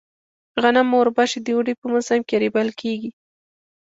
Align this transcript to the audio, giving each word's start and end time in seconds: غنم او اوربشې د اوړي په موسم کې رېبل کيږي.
غنم 0.61 0.87
او 0.91 0.95
اوربشې 0.99 1.39
د 1.41 1.47
اوړي 1.55 1.73
په 1.79 1.85
موسم 1.91 2.19
کې 2.27 2.35
رېبل 2.43 2.67
کيږي. 2.81 3.09